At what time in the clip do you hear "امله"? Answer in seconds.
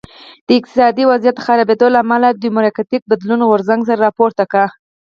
2.03-2.27